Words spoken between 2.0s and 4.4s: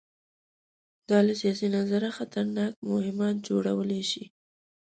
خطرناک مهمات جوړولی شي.